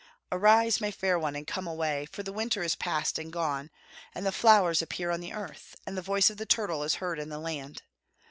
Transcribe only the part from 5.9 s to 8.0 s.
the voice of the turtle is heard in the land.